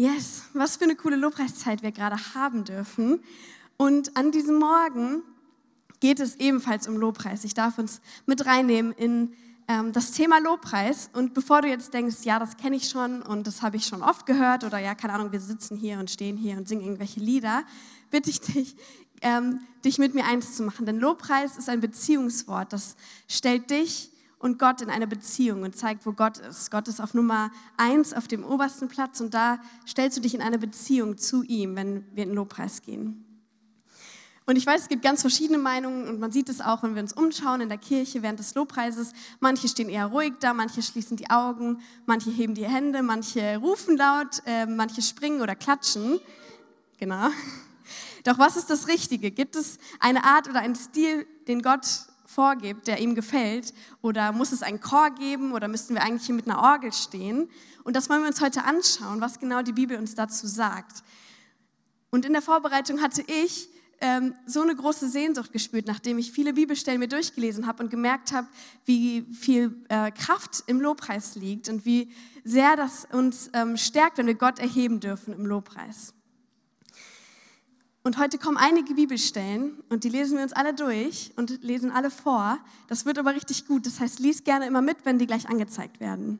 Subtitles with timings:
[0.00, 3.18] Yes, was für eine coole Lobpreiszeit wir gerade haben dürfen.
[3.76, 5.24] Und an diesem Morgen
[5.98, 7.42] geht es ebenfalls um Lobpreis.
[7.42, 9.32] Ich darf uns mit reinnehmen in
[9.66, 11.10] ähm, das Thema Lobpreis.
[11.14, 14.04] Und bevor du jetzt denkst, ja, das kenne ich schon und das habe ich schon
[14.04, 17.18] oft gehört oder ja, keine Ahnung, wir sitzen hier und stehen hier und singen irgendwelche
[17.18, 17.64] Lieder,
[18.12, 18.76] bitte ich dich,
[19.20, 20.86] ähm, dich mit mir eins zu machen.
[20.86, 22.72] Denn Lobpreis ist ein Beziehungswort.
[22.72, 22.94] Das
[23.26, 26.70] stellt dich und Gott in eine Beziehung und zeigt, wo Gott ist.
[26.70, 30.42] Gott ist auf Nummer eins auf dem obersten Platz und da stellst du dich in
[30.42, 33.24] eine Beziehung zu ihm, wenn wir in den Lobpreis gehen.
[34.48, 37.02] Und ich weiß, es gibt ganz verschiedene Meinungen und man sieht es auch, wenn wir
[37.02, 39.12] uns umschauen in der Kirche während des Lobpreises.
[39.40, 43.98] Manche stehen eher ruhig da, manche schließen die Augen, manche heben die Hände, manche rufen
[43.98, 46.18] laut, äh, manche springen oder klatschen.
[46.98, 47.28] Genau.
[48.24, 49.30] Doch was ist das Richtige?
[49.30, 51.86] Gibt es eine Art oder einen Stil, den Gott
[52.38, 53.74] vorgibt, der ihm gefällt?
[54.00, 57.50] Oder muss es einen Chor geben oder müssten wir eigentlich hier mit einer Orgel stehen?
[57.82, 61.02] Und das wollen wir uns heute anschauen, was genau die Bibel uns dazu sagt.
[62.10, 63.68] Und in der Vorbereitung hatte ich
[64.00, 68.30] ähm, so eine große Sehnsucht gespürt, nachdem ich viele Bibelstellen mir durchgelesen habe und gemerkt
[68.30, 68.46] habe,
[68.84, 72.12] wie viel äh, Kraft im Lobpreis liegt und wie
[72.44, 76.14] sehr das uns ähm, stärkt, wenn wir Gott erheben dürfen im Lobpreis.
[78.02, 82.10] Und heute kommen einige Bibelstellen und die lesen wir uns alle durch und lesen alle
[82.10, 82.58] vor.
[82.86, 83.86] Das wird aber richtig gut.
[83.86, 86.38] Das heißt, lies gerne immer mit, wenn die gleich angezeigt werden.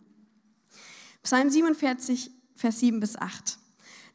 [1.22, 3.58] Psalm 47, Vers 7 bis 8.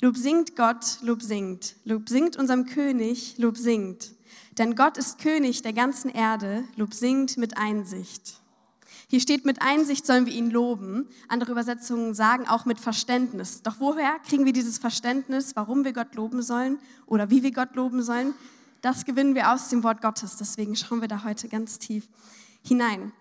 [0.02, 1.75] Lob singt Gott, Lob singt.
[1.85, 4.13] Lob singt unserem König, Lob singt.
[4.57, 8.41] Denn Gott ist König der ganzen Erde, Lob singt mit Einsicht.
[9.14, 11.08] Hier steht, mit Einsicht sollen wir ihn loben.
[11.28, 13.61] Andere Übersetzungen sagen auch mit Verständnis.
[13.61, 17.75] Doch woher kriegen wir dieses Verständnis, warum wir Gott loben sollen oder wie wir Gott
[17.75, 18.34] loben sollen?
[18.81, 20.38] Das gewinnen wir aus dem Wort Gottes.
[20.38, 22.08] Deswegen schauen wir da heute ganz tief
[22.64, 23.11] hinein.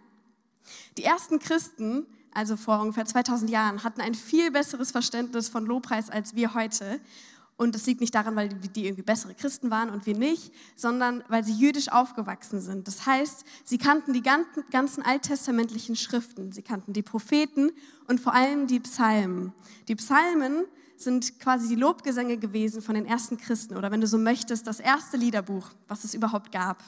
[0.97, 6.09] Die ersten Christen, also vor ungefähr 2000 Jahren, hatten ein viel besseres Verständnis von Lobpreis
[6.09, 7.01] als wir heute.
[7.57, 11.23] Und das liegt nicht daran, weil die irgendwie bessere Christen waren und wir nicht, sondern
[11.29, 12.89] weil sie jüdisch aufgewachsen sind.
[12.89, 17.71] Das heißt, sie kannten die ganzen alttestamentlichen Schriften, sie kannten die Propheten
[18.09, 19.53] und vor allem die Psalmen.
[19.87, 20.65] Die Psalmen
[20.97, 24.81] sind quasi die Lobgesänge gewesen von den ersten Christen oder wenn du so möchtest, das
[24.81, 26.83] erste Liederbuch, was es überhaupt gab.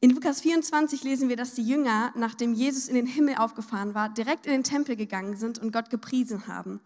[0.00, 4.08] In Lukas 24 lesen wir, dass die Jünger, nachdem Jesus in den Himmel aufgefahren war,
[4.08, 6.80] direkt in den Tempel gegangen sind und Gott gepriesen haben.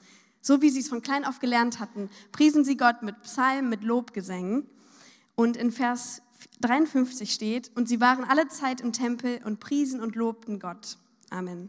[0.47, 3.83] So wie sie es von klein auf gelernt hatten, priesen sie Gott mit Psalmen, mit
[3.83, 4.65] Lobgesängen.
[5.35, 6.23] Und in Vers
[6.61, 10.99] 53 steht, und sie waren alle Zeit im Tempel und priesen und lobten Gott.
[11.31, 11.69] Amen.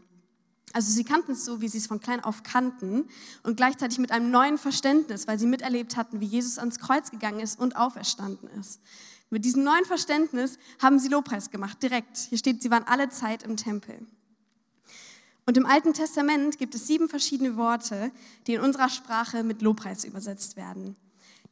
[0.74, 3.08] Also sie kannten es so, wie sie es von klein auf kannten
[3.42, 7.40] und gleichzeitig mit einem neuen Verständnis, weil sie miterlebt hatten, wie Jesus ans Kreuz gegangen
[7.40, 8.80] ist und auferstanden ist.
[9.28, 12.16] Mit diesem neuen Verständnis haben sie Lobpreis gemacht, direkt.
[12.16, 14.06] Hier steht, sie waren alle Zeit im Tempel.
[15.48, 18.10] Und im Alten Testament gibt es sieben verschiedene Worte,
[18.46, 20.94] die in unserer Sprache mit Lobpreis übersetzt werden.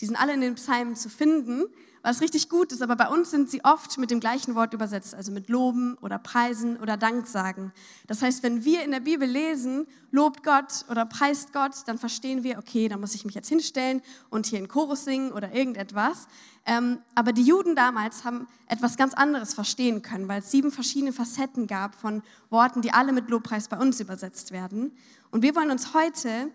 [0.00, 1.64] Die sind alle in den Psalmen zu finden,
[2.06, 5.12] was richtig gut ist, aber bei uns sind sie oft mit dem gleichen Wort übersetzt,
[5.12, 7.72] also mit loben oder preisen oder Danksagen.
[8.06, 12.44] Das heißt, wenn wir in der Bibel lesen, lobt Gott oder preist Gott, dann verstehen
[12.44, 16.28] wir, okay, da muss ich mich jetzt hinstellen und hier einen Chorus singen oder irgendetwas.
[16.64, 21.12] Ähm, aber die Juden damals haben etwas ganz anderes verstehen können, weil es sieben verschiedene
[21.12, 24.92] Facetten gab von Worten, die alle mit Lobpreis bei uns übersetzt werden.
[25.32, 26.52] Und wir wollen uns heute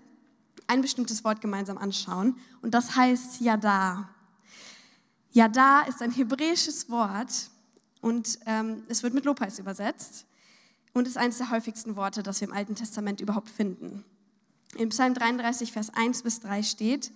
[0.71, 4.09] ein bestimmtes Wort gemeinsam anschauen und das heißt Yada.
[5.31, 7.49] Yada ist ein hebräisches Wort
[7.99, 10.25] und ähm, es wird mit Lobpreis übersetzt
[10.93, 14.05] und ist eines der häufigsten Worte, das wir im Alten Testament überhaupt finden.
[14.77, 17.11] In Psalm 33, Vers 1 bis 3 steht,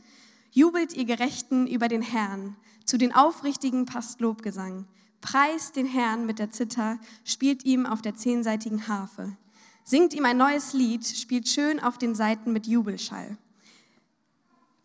[0.52, 4.86] Jubelt ihr Gerechten über den Herrn, zu den Aufrichtigen passt Lobgesang.
[5.22, 9.38] Preist den Herrn mit der Zither, spielt ihm auf der zehnseitigen Harfe.
[9.84, 13.38] Singt ihm ein neues Lied, spielt schön auf den Saiten mit Jubelschall.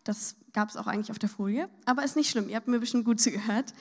[0.03, 2.79] Das gab es auch eigentlich auf der Folie, aber ist nicht schlimm, ihr habt mir
[2.79, 3.73] bestimmt gut zugehört.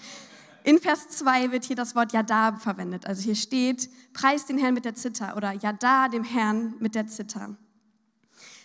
[0.62, 3.06] In Vers 2 wird hier das Wort Yada verwendet.
[3.06, 7.06] Also hier steht, preis den Herrn mit der Zither oder Yada dem Herrn mit der
[7.06, 7.56] Zither.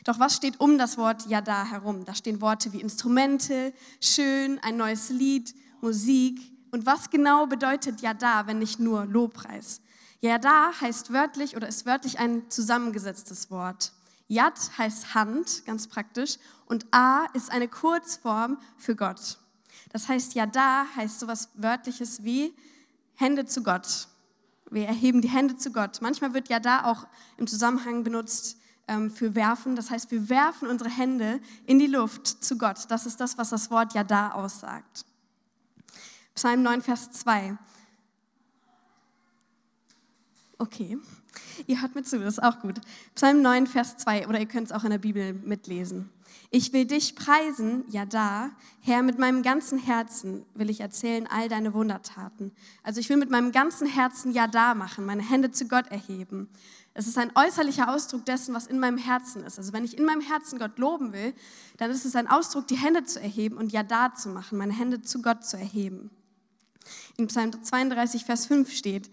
[0.04, 2.04] Doch was steht um das Wort Yada herum?
[2.04, 6.40] Da stehen Worte wie Instrumente, schön, ein neues Lied, Musik.
[6.72, 9.82] Und was genau bedeutet Yada, wenn nicht nur Lobpreis?
[10.20, 13.94] Yada heißt wörtlich oder ist wörtlich ein zusammengesetztes Wort.
[14.28, 19.38] Yad heißt Hand, ganz praktisch, und A ist eine Kurzform für Gott.
[19.92, 22.54] Das heißt, Yada heißt sowas Wörtliches wie
[23.16, 24.08] Hände zu Gott.
[24.72, 26.02] Wir erheben die Hände zu Gott.
[26.02, 27.08] Manchmal wird Yada auch
[27.38, 28.58] im Zusammenhang benutzt
[28.88, 29.76] ähm, für werfen.
[29.76, 32.90] Das heißt, wir werfen unsere Hände in die Luft zu Gott.
[32.90, 35.06] Das ist das, was das Wort Yada aussagt.
[36.34, 37.58] Psalm 9, Vers 2.
[40.58, 40.98] Okay,
[41.68, 42.80] ihr hört mir zu, das ist auch gut.
[43.16, 46.10] Psalm 9, Vers 2, oder ihr könnt es auch in der Bibel mitlesen.
[46.52, 48.52] Ich will dich preisen, ja da,
[48.82, 52.52] Herr, mit meinem ganzen Herzen will ich erzählen all deine Wundertaten.
[52.84, 56.50] Also ich will mit meinem ganzen Herzen ja da machen, meine Hände zu Gott erheben.
[56.94, 59.58] Es ist ein äußerlicher Ausdruck dessen, was in meinem Herzen ist.
[59.58, 61.34] Also wenn ich in meinem Herzen Gott loben will,
[61.78, 64.72] dann ist es ein Ausdruck, die Hände zu erheben und ja da zu machen, meine
[64.72, 66.10] Hände zu Gott zu erheben.
[67.18, 69.10] In Psalm 32, Vers 5 steht,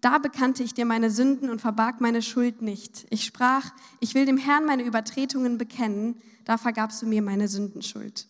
[0.00, 3.06] da bekannte ich dir meine Sünden und verbarg meine Schuld nicht.
[3.10, 8.26] Ich sprach, ich will dem Herrn meine Übertretungen bekennen, da vergabst du mir meine Sündenschuld.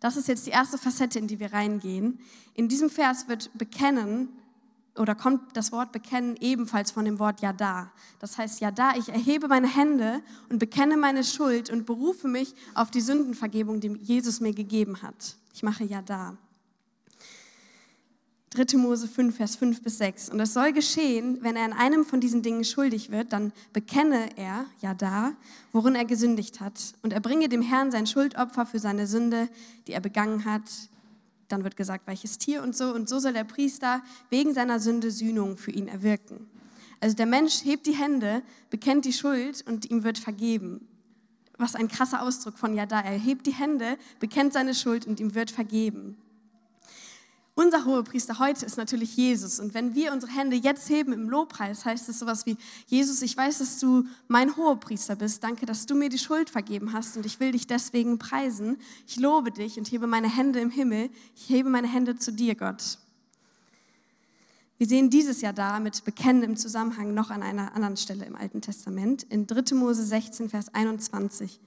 [0.00, 2.20] Das ist jetzt die erste Facette, in die wir reingehen.
[2.54, 4.28] In diesem Vers wird bekennen
[4.96, 7.92] oder kommt das Wort bekennen ebenfalls von dem Wort Yada.
[8.18, 12.90] Das heißt Yada, ich erhebe meine Hände und bekenne meine Schuld und berufe mich auf
[12.90, 15.36] die Sündenvergebung, die Jesus mir gegeben hat.
[15.54, 16.36] Ich mache Yada.
[18.56, 18.78] 3.
[18.78, 20.30] Mose 5, Vers 5 bis 6.
[20.30, 24.30] Und es soll geschehen, wenn er in einem von diesen Dingen schuldig wird, dann bekenne
[24.36, 25.34] er, ja da,
[25.72, 26.94] worin er gesündigt hat.
[27.02, 29.48] Und er bringe dem Herrn sein Schuldopfer für seine Sünde,
[29.86, 30.62] die er begangen hat.
[31.48, 32.94] Dann wird gesagt, welches Tier und so.
[32.94, 36.48] Und so soll der Priester wegen seiner Sünde Sühnung für ihn erwirken.
[37.00, 40.88] Also der Mensch hebt die Hände, bekennt die Schuld und ihm wird vergeben.
[41.58, 43.00] Was ein krasser Ausdruck von ja da.
[43.00, 46.16] Er hebt die Hände, bekennt seine Schuld und ihm wird vergeben.
[47.58, 49.60] Unser Hohepriester heute ist natürlich Jesus.
[49.60, 53.34] Und wenn wir unsere Hände jetzt heben im Lobpreis, heißt es sowas wie, Jesus, ich
[53.34, 55.42] weiß, dass du mein Hohepriester bist.
[55.42, 58.76] Danke, dass du mir die Schuld vergeben hast und ich will dich deswegen preisen.
[59.06, 61.08] Ich lobe dich und hebe meine Hände im Himmel.
[61.34, 62.98] Ich hebe meine Hände zu dir, Gott.
[64.76, 68.36] Wir sehen dieses Jahr da mit Bekennen im Zusammenhang noch an einer anderen Stelle im
[68.36, 69.74] Alten Testament, in 3.
[69.74, 71.58] Mose 16, Vers 21.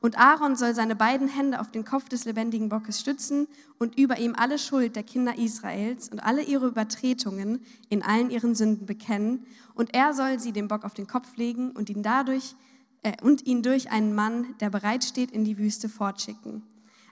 [0.00, 3.46] Und Aaron soll seine beiden Hände auf den Kopf des lebendigen Bockes stützen
[3.78, 7.60] und über ihm alle Schuld der Kinder Israels und alle ihre Übertretungen
[7.90, 9.44] in allen ihren Sünden bekennen.
[9.74, 12.54] Und er soll sie dem Bock auf den Kopf legen und ihn dadurch
[13.02, 16.62] äh, und ihn durch einen Mann, der bereitsteht, in die Wüste fortschicken.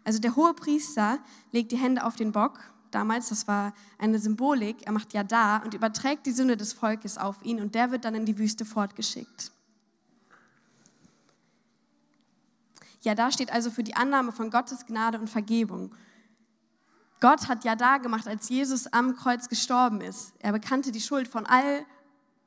[0.05, 1.19] Also der hohe Priester
[1.53, 2.59] legt die Hände auf den Bock.
[2.91, 4.87] Damals, das war eine Symbolik.
[4.87, 8.07] Er macht ja da und überträgt die Sünde des Volkes auf ihn und der wird
[8.07, 9.53] dann in die Wüste fortgeschickt.
[13.01, 15.95] Ja, da steht also für die Annahme von Gottes Gnade und Vergebung.
[17.21, 20.33] Gott hat ja da gemacht, als Jesus am Kreuz gestorben ist.
[20.39, 21.85] Er bekannte die Schuld von all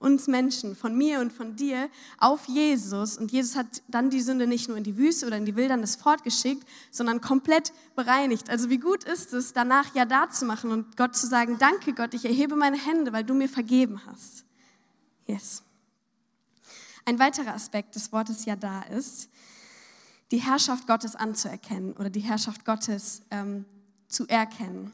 [0.01, 3.17] uns Menschen, von mir und von dir, auf Jesus.
[3.17, 5.95] Und Jesus hat dann die Sünde nicht nur in die Wüste oder in die Wildernis
[5.95, 8.49] fortgeschickt, sondern komplett bereinigt.
[8.49, 11.93] Also wie gut ist es, danach ja da zu machen und Gott zu sagen, danke
[11.93, 14.43] Gott, ich erhebe meine Hände, weil du mir vergeben hast.
[15.27, 15.63] Yes.
[17.05, 19.29] Ein weiterer Aspekt des Wortes ja da ist,
[20.31, 23.65] die Herrschaft Gottes anzuerkennen oder die Herrschaft Gottes ähm,
[24.07, 24.93] zu erkennen.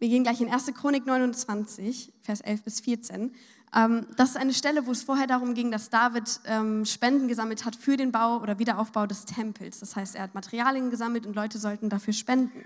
[0.00, 0.66] Wir gehen gleich in 1.
[0.74, 3.32] Chronik 29, Vers 11 bis 14.
[3.74, 7.64] Ähm, das ist eine Stelle, wo es vorher darum ging, dass David ähm, Spenden gesammelt
[7.64, 9.80] hat für den Bau oder Wiederaufbau des Tempels.
[9.80, 12.64] Das heißt, er hat Materialien gesammelt und Leute sollten dafür spenden.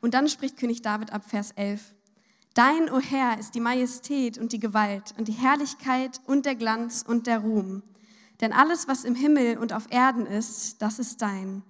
[0.00, 1.94] Und dann spricht König David ab Vers 11.
[2.52, 6.54] Dein, o oh Herr, ist die Majestät und die Gewalt und die Herrlichkeit und der
[6.54, 7.82] Glanz und der Ruhm.
[8.40, 11.62] Denn alles, was im Himmel und auf Erden ist, das ist dein.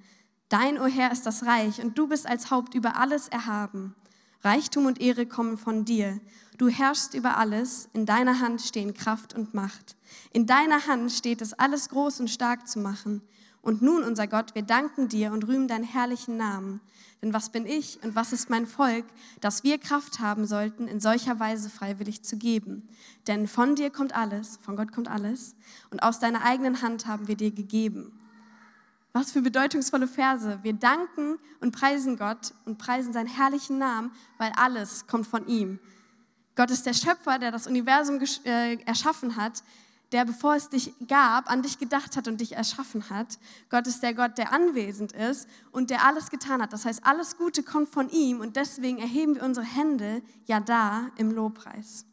[0.49, 3.95] Dein, o oh Herr, ist das Reich und du bist als Haupt über alles erhaben.
[4.43, 6.21] Reichtum und Ehre kommen von dir.
[6.59, 7.89] Du herrschst über alles.
[7.95, 9.97] In deiner Hand stehen Kraft und Macht.
[10.33, 13.23] In deiner Hand steht es, alles groß und stark zu machen.
[13.65, 16.83] Und nun, unser Gott, wir danken dir und rühmen deinen herrlichen Namen.
[17.23, 19.07] Denn was bin ich und was ist mein Volk,
[19.41, 22.87] dass wir Kraft haben sollten, in solcher Weise freiwillig zu geben?
[23.27, 25.57] Denn von dir kommt alles, von Gott kommt alles,
[25.89, 28.13] und aus deiner eigenen Hand haben wir dir gegeben.
[29.15, 30.59] Was für bedeutungsvolle Verse.
[30.63, 35.79] Wir danken und preisen Gott und preisen seinen herrlichen Namen, weil alles kommt von ihm.
[36.55, 39.63] Gott ist der Schöpfer, der das Universum äh, erschaffen hat
[40.15, 43.39] der, bevor es dich gab, an dich gedacht hat und dich erschaffen hat.
[43.69, 46.73] Gott ist der Gott, der anwesend ist und der alles getan hat.
[46.73, 51.11] Das heißt, alles Gute kommt von ihm und deswegen erheben wir unsere Hände ja da
[51.17, 52.07] im Lobpreis.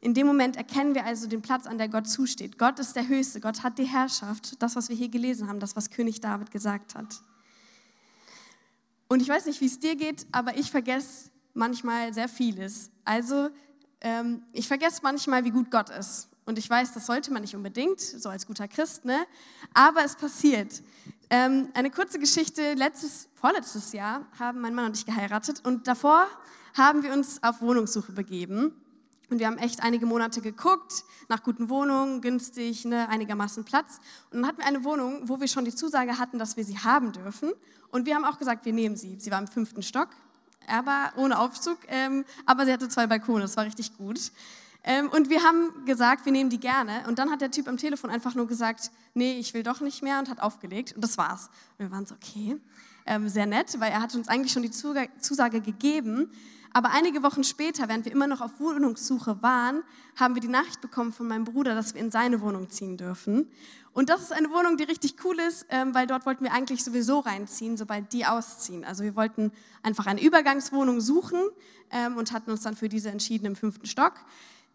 [0.00, 2.58] In dem Moment erkennen wir also den Platz, an der Gott zusteht.
[2.58, 5.76] Gott ist der Höchste, Gott hat die Herrschaft, das, was wir hier gelesen haben, das,
[5.76, 7.22] was König David gesagt hat.
[9.06, 12.90] Und ich weiß nicht, wie es dir geht, aber ich vergesse manchmal sehr vieles.
[13.04, 13.50] Also
[14.02, 16.28] ähm, ich vergesse manchmal, wie gut Gott ist.
[16.44, 19.26] Und ich weiß, das sollte man nicht unbedingt, so als guter Christ, ne?
[19.74, 20.82] aber es passiert.
[21.30, 26.26] Ähm, eine kurze Geschichte, letztes, vorletztes Jahr haben mein Mann und ich geheiratet und davor
[26.76, 28.74] haben wir uns auf Wohnungssuche begeben.
[29.30, 33.98] Und wir haben echt einige Monate geguckt nach guten Wohnungen, günstig, ne, einigermaßen Platz.
[34.30, 36.78] Und dann hatten wir eine Wohnung, wo wir schon die Zusage hatten, dass wir sie
[36.78, 37.52] haben dürfen.
[37.90, 39.16] Und wir haben auch gesagt, wir nehmen sie.
[39.18, 40.08] Sie war im fünften Stock
[40.68, 41.78] aber ohne Aufzug.
[41.88, 44.32] Ähm, aber sie hatte zwei Balkone, das war richtig gut.
[44.84, 47.04] Ähm, und wir haben gesagt, wir nehmen die gerne.
[47.06, 50.02] Und dann hat der Typ am Telefon einfach nur gesagt, nee, ich will doch nicht
[50.02, 50.94] mehr und hat aufgelegt.
[50.94, 51.50] Und das war's.
[51.78, 52.56] Und wir waren so, okay,
[53.06, 56.30] ähm, sehr nett, weil er hat uns eigentlich schon die Zusage gegeben.
[56.72, 59.82] Aber einige Wochen später, während wir immer noch auf Wohnungssuche waren,
[60.16, 63.50] haben wir die Nachricht bekommen von meinem Bruder, dass wir in seine Wohnung ziehen dürfen.
[63.92, 66.82] Und das ist eine Wohnung, die richtig cool ist, ähm, weil dort wollten wir eigentlich
[66.82, 68.84] sowieso reinziehen, sobald die ausziehen.
[68.84, 69.52] Also wir wollten
[69.82, 71.40] einfach eine Übergangswohnung suchen
[71.90, 74.14] ähm, und hatten uns dann für diese entschieden im fünften Stock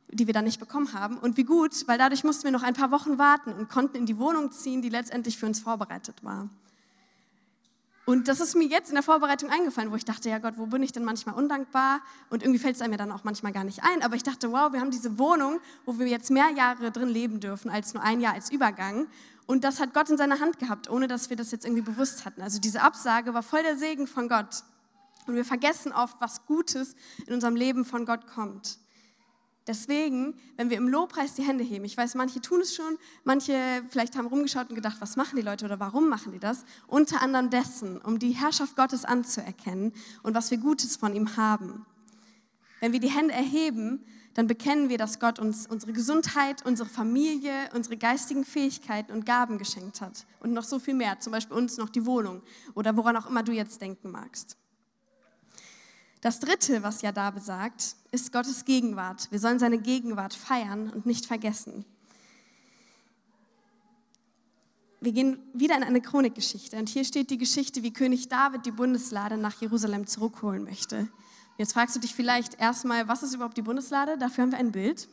[0.10, 1.18] die wir dann nicht bekommen haben.
[1.18, 4.06] Und wie gut, weil dadurch mussten wir noch ein paar Wochen warten und konnten in
[4.06, 6.50] die Wohnung ziehen, die letztendlich für uns vorbereitet war.
[8.07, 10.65] Und das ist mir jetzt in der Vorbereitung eingefallen, wo ich dachte, ja Gott, wo
[10.65, 11.99] bin ich denn manchmal undankbar?
[12.29, 14.01] Und irgendwie fällt es einem ja dann auch manchmal gar nicht ein.
[14.01, 17.41] Aber ich dachte, wow, wir haben diese Wohnung, wo wir jetzt mehr Jahre drin leben
[17.41, 19.07] dürfen als nur ein Jahr als Übergang.
[19.45, 22.23] Und das hat Gott in seiner Hand gehabt, ohne dass wir das jetzt irgendwie bewusst
[22.23, 22.41] hatten.
[22.41, 24.63] Also diese Absage war voll der Segen von Gott.
[25.25, 26.95] Und wir vergessen oft, was Gutes
[27.25, 28.79] in unserem Leben von Gott kommt.
[29.67, 33.53] Deswegen, wenn wir im Lobpreis die Hände heben, ich weiß, manche tun es schon, manche
[33.89, 36.63] vielleicht haben rumgeschaut und gedacht, was machen die Leute oder warum machen die das?
[36.88, 39.93] Unter anderem dessen, um die Herrschaft Gottes anzuerkennen
[40.24, 41.86] und was wir Gutes von ihm haben.
[42.79, 44.05] Wenn wir die Hände erheben,
[44.36, 49.57] dann bekennen wir, dass Gott uns unsere Gesundheit, unsere Familie, unsere geistigen Fähigkeiten und Gaben
[49.57, 50.27] geschenkt hat.
[50.39, 52.41] Und noch so viel mehr, zum Beispiel uns noch die Wohnung
[52.75, 54.55] oder woran auch immer du jetzt denken magst.
[56.21, 59.27] Das dritte, was ja da besagt, ist Gottes Gegenwart.
[59.31, 61.86] Wir sollen seine Gegenwart feiern und nicht vergessen.
[65.00, 68.71] Wir gehen wieder in eine Chronikgeschichte und hier steht die Geschichte, wie König David die
[68.71, 71.07] Bundeslade nach Jerusalem zurückholen möchte.
[71.59, 74.17] Jetzt fragst du dich vielleicht erstmal, was ist überhaupt die Bundeslade?
[74.17, 75.07] Dafür haben wir ein Bild.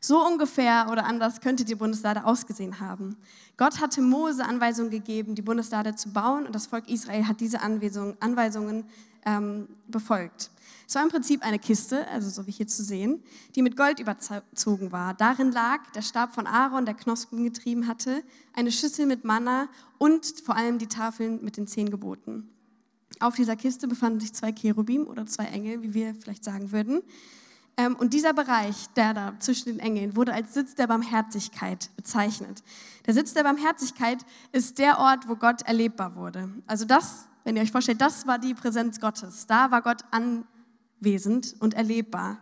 [0.00, 3.16] So ungefähr oder anders könnte die Bundeslade ausgesehen haben.
[3.56, 7.62] Gott hatte Mose Anweisungen gegeben, die Bundeslade zu bauen und das Volk Israel hat diese
[7.62, 8.84] Anweisungen
[9.24, 10.50] ähm, befolgt.
[10.86, 13.22] Es war im Prinzip eine Kiste, also so wie hier zu sehen,
[13.54, 15.14] die mit Gold überzogen war.
[15.14, 20.26] Darin lag der Stab von Aaron, der Knospen getrieben hatte, eine Schüssel mit Manna und
[20.44, 22.50] vor allem die Tafeln mit den zehn Geboten.
[23.20, 27.02] Auf dieser Kiste befanden sich zwei Cherubim oder zwei Engel, wie wir vielleicht sagen würden.
[27.76, 32.62] Ähm, und dieser Bereich, der da zwischen den Engeln, wurde als Sitz der Barmherzigkeit bezeichnet.
[33.06, 34.18] Der Sitz der Barmherzigkeit
[34.52, 36.50] ist der Ort, wo Gott erlebbar wurde.
[36.66, 39.46] Also das, wenn ihr euch vorstellt, das war die Präsenz Gottes.
[39.46, 42.38] Da war Gott anwesend und erlebbar.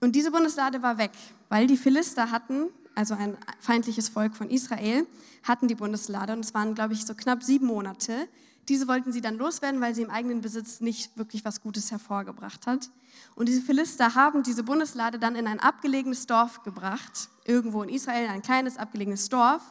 [0.00, 1.12] Und diese Bundeslade war weg,
[1.48, 5.06] weil die Philister hatten, also ein feindliches Volk von Israel,
[5.42, 8.28] hatten die Bundeslade und es waren, glaube ich, so knapp sieben Monate.
[8.68, 12.66] Diese wollten sie dann loswerden, weil sie im eigenen Besitz nicht wirklich was Gutes hervorgebracht
[12.66, 12.90] hat.
[13.36, 18.28] Und diese Philister haben diese Bundeslade dann in ein abgelegenes Dorf gebracht, irgendwo in Israel,
[18.28, 19.62] ein kleines abgelegenes Dorf.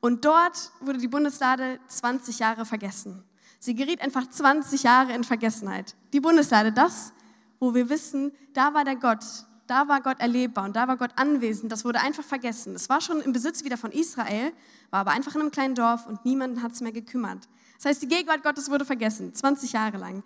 [0.00, 3.22] Und dort wurde die Bundeslade 20 Jahre vergessen.
[3.58, 5.94] Sie geriet einfach 20 Jahre in Vergessenheit.
[6.14, 7.12] Die Bundeslade, das,
[7.58, 9.24] wo wir wissen, da war der Gott,
[9.66, 12.74] da war Gott erlebbar und da war Gott anwesend, das wurde einfach vergessen.
[12.74, 14.52] Es war schon im Besitz wieder von Israel,
[14.90, 17.46] war aber einfach in einem kleinen Dorf und niemand hat es mehr gekümmert.
[17.80, 20.22] Das heißt, die Gegenwart Gottes wurde vergessen, 20 Jahre lang.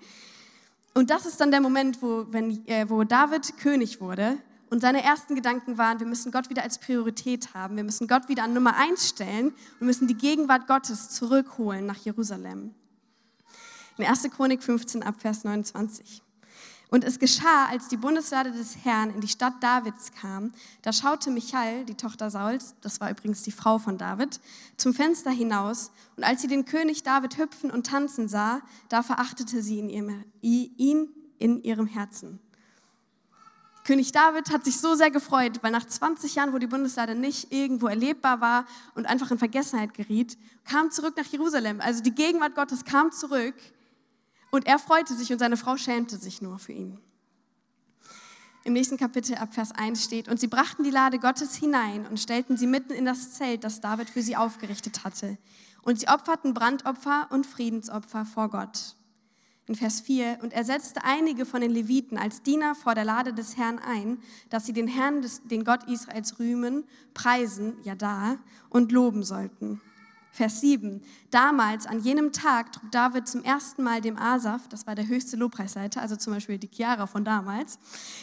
[0.92, 4.38] Und das ist dann der Moment, wo, wenn, äh, wo David König wurde
[4.70, 8.28] und seine ersten Gedanken waren, wir müssen Gott wieder als Priorität haben, wir müssen Gott
[8.28, 12.74] wieder an Nummer eins stellen und müssen die Gegenwart Gottes zurückholen nach Jerusalem.
[13.98, 14.24] In 1.
[14.34, 16.23] Chronik 15 ab Vers 29.
[16.94, 21.32] Und es geschah, als die Bundeslade des Herrn in die Stadt Davids kam, da schaute
[21.32, 24.38] Michael, die Tochter Sauls, das war übrigens die Frau von David,
[24.76, 25.90] zum Fenster hinaus.
[26.16, 28.60] Und als sie den König David hüpfen und tanzen sah,
[28.90, 31.08] da verachtete sie in ihrem, ihn
[31.40, 32.38] in ihrem Herzen.
[33.82, 37.52] König David hat sich so sehr gefreut, weil nach 20 Jahren, wo die Bundeslade nicht
[37.52, 41.80] irgendwo erlebbar war und einfach in Vergessenheit geriet, kam zurück nach Jerusalem.
[41.80, 43.56] Also die Gegenwart Gottes kam zurück
[44.54, 47.00] und er freute sich und seine Frau schämte sich nur für ihn.
[48.62, 52.20] Im nächsten Kapitel ab Vers 1 steht, und sie brachten die Lade Gottes hinein und
[52.20, 55.38] stellten sie mitten in das Zelt, das David für sie aufgerichtet hatte.
[55.82, 58.94] Und sie opferten Brandopfer und Friedensopfer vor Gott.
[59.66, 63.34] In Vers 4, und er setzte einige von den Leviten als Diener vor der Lade
[63.34, 68.38] des Herrn ein, dass sie den Herrn, des, den Gott Israels rühmen, preisen, ja da,
[68.70, 69.80] und loben sollten.
[70.34, 71.00] Vers 7.
[71.30, 75.36] Damals, an jenem Tag, trug David zum ersten Mal dem Asaf, das war der höchste
[75.36, 77.78] Lobpreisleiter, also zum Beispiel die Chiara von damals,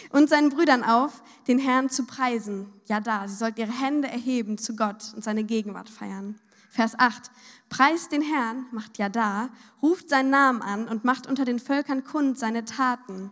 [0.09, 2.67] und seinen Brüdern auf, den Herrn zu preisen.
[2.87, 6.35] Ja, da, sie sollten ihre Hände erheben zu Gott und seine Gegenwart feiern.
[6.69, 7.31] Vers 8.
[7.69, 9.47] Preist den Herrn, macht ja da,
[9.81, 13.31] ruft seinen Namen an und macht unter den Völkern kund seine Taten.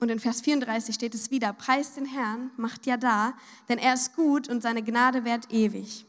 [0.00, 3.34] Und in Vers 34 steht es wieder, preist den Herrn, macht ja da,
[3.68, 6.06] denn er ist gut und seine Gnade währt ewig.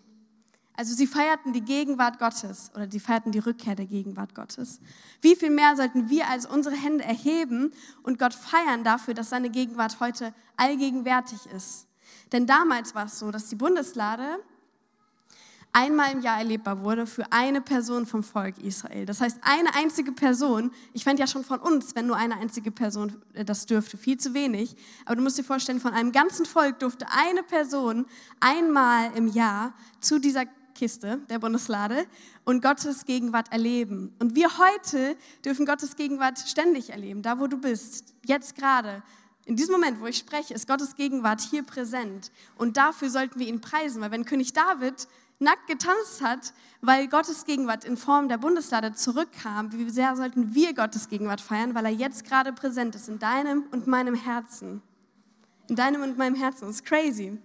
[0.81, 4.79] Also sie feierten die Gegenwart Gottes oder die feierten die Rückkehr der Gegenwart Gottes.
[5.21, 7.71] Wie viel mehr sollten wir als unsere Hände erheben
[8.01, 11.85] und Gott feiern dafür, dass seine Gegenwart heute allgegenwärtig ist?
[12.31, 14.39] Denn damals war es so, dass die Bundeslade
[15.71, 19.05] einmal im Jahr erlebbar wurde für eine Person vom Volk Israel.
[19.05, 22.71] Das heißt, eine einzige Person, ich fände ja schon von uns, wenn nur eine einzige
[22.71, 26.47] Person äh, das dürfte, viel zu wenig, aber du musst dir vorstellen, von einem ganzen
[26.47, 28.07] Volk durfte eine Person
[28.39, 30.45] einmal im Jahr zu dieser
[30.81, 32.07] Kiste der Bundeslade
[32.43, 34.15] und Gottes Gegenwart erleben.
[34.17, 39.03] Und wir heute dürfen Gottes Gegenwart ständig erleben, da wo du bist, jetzt gerade.
[39.45, 42.31] In diesem Moment, wo ich spreche, ist Gottes Gegenwart hier präsent.
[42.57, 45.07] Und dafür sollten wir ihn preisen, weil wenn König David
[45.37, 50.73] nackt getanzt hat, weil Gottes Gegenwart in Form der Bundeslade zurückkam, wie sehr sollten wir
[50.73, 54.81] Gottes Gegenwart feiern, weil er jetzt gerade präsent ist in deinem und meinem Herzen.
[55.67, 56.65] In deinem und meinem Herzen.
[56.65, 57.37] Das ist crazy.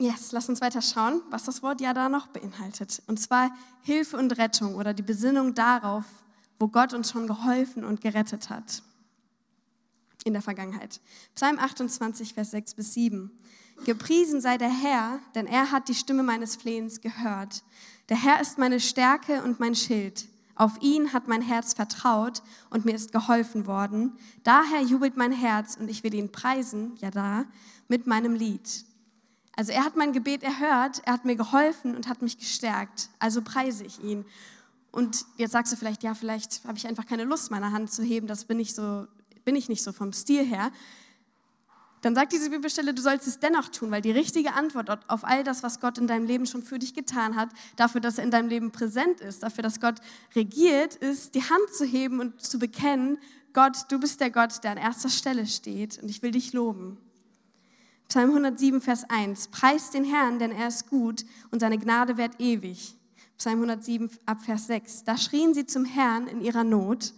[0.00, 3.02] Yes, lass uns weiter schauen, was das Wort ja da noch beinhaltet.
[3.06, 3.50] Und zwar
[3.82, 6.04] Hilfe und Rettung oder die Besinnung darauf,
[6.58, 8.82] wo Gott uns schon geholfen und gerettet hat
[10.24, 11.00] in der Vergangenheit.
[11.34, 13.30] Psalm 28, Vers 6 bis 7.
[13.84, 17.62] Gepriesen sei der Herr, denn er hat die Stimme meines Flehens gehört.
[18.08, 20.26] Der Herr ist meine Stärke und mein Schild.
[20.56, 24.12] Auf ihn hat mein Herz vertraut und mir ist geholfen worden.
[24.44, 27.44] Daher jubelt mein Herz und ich will ihn preisen, ja da,
[27.88, 28.84] mit meinem Lied.
[29.56, 33.08] Also er hat mein Gebet erhört, er hat mir geholfen und hat mich gestärkt.
[33.18, 34.24] Also preise ich ihn.
[34.90, 38.02] Und jetzt sagst du vielleicht, ja, vielleicht habe ich einfach keine Lust, meine Hand zu
[38.02, 38.26] heben.
[38.26, 39.06] Das bin ich so
[39.44, 40.72] bin ich nicht so vom Stil her,
[42.00, 45.42] dann sagt diese Bibelstelle, du sollst es dennoch tun, weil die richtige Antwort auf all
[45.42, 48.30] das, was Gott in deinem Leben schon für dich getan hat, dafür, dass er in
[48.30, 49.94] deinem Leben präsent ist, dafür, dass Gott
[50.34, 53.16] regiert, ist, die Hand zu heben und zu bekennen,
[53.54, 56.98] Gott, du bist der Gott, der an erster Stelle steht und ich will dich loben.
[58.08, 59.48] Psalm 107, Vers 1.
[59.48, 62.96] Preist den Herrn, denn er ist gut und seine Gnade währt ewig.
[63.38, 65.04] Psalm 107, ab Vers 6.
[65.04, 67.14] Da schrien sie zum Herrn in ihrer Not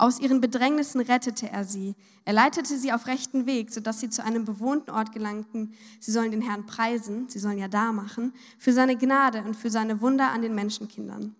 [0.00, 1.94] aus ihren Bedrängnissen rettete er sie.
[2.24, 5.74] Er leitete sie auf rechten Weg, sodass sie zu einem bewohnten Ort gelangten.
[6.00, 9.68] Sie sollen den Herrn preisen, sie sollen ja da machen, für seine Gnade und für
[9.68, 11.36] seine Wunder an den Menschenkindern.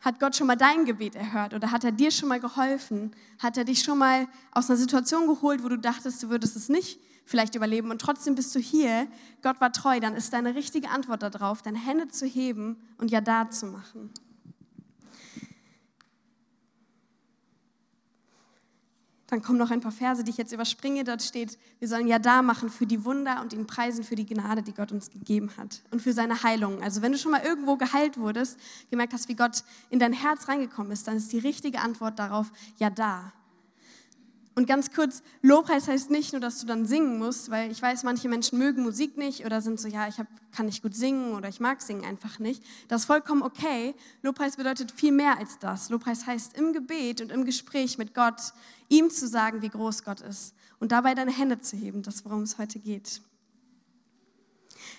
[0.00, 3.12] Hat Gott schon mal dein Gebet erhört oder hat er dir schon mal geholfen?
[3.38, 6.68] Hat er dich schon mal aus einer Situation geholt, wo du dachtest, du würdest es
[6.68, 9.06] nicht vielleicht überleben und trotzdem bist du hier?
[9.42, 13.20] Gott war treu, dann ist deine richtige Antwort darauf, deine Hände zu heben und ja
[13.20, 14.10] da zu machen.
[19.32, 21.04] Dann kommen noch ein paar Verse, die ich jetzt überspringe.
[21.04, 24.26] Dort steht, wir sollen ja da machen für die Wunder und ihn preisen für die
[24.26, 26.82] Gnade, die Gott uns gegeben hat und für seine Heilung.
[26.82, 28.58] Also wenn du schon mal irgendwo geheilt wurdest,
[28.90, 32.52] gemerkt hast, wie Gott in dein Herz reingekommen ist, dann ist die richtige Antwort darauf
[32.76, 33.32] ja da.
[34.54, 38.02] Und ganz kurz, Lobpreis heißt nicht nur, dass du dann singen musst, weil ich weiß,
[38.02, 41.32] manche Menschen mögen Musik nicht oder sind so, ja, ich hab, kann nicht gut singen
[41.32, 42.62] oder ich mag singen einfach nicht.
[42.88, 43.94] Das ist vollkommen okay.
[44.20, 45.88] Lobpreis bedeutet viel mehr als das.
[45.88, 48.52] Lobpreis heißt im Gebet und im Gespräch mit Gott,
[48.90, 52.42] ihm zu sagen, wie groß Gott ist und dabei deine Hände zu heben, das worum
[52.42, 53.22] es heute geht.